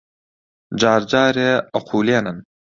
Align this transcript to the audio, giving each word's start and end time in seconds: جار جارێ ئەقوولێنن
جار 0.79 1.01
جارێ 1.11 1.51
ئەقوولێنن 1.73 2.37